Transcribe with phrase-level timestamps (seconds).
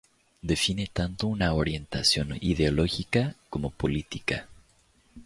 [0.41, 4.47] Define tanto una orientación ideológica como política.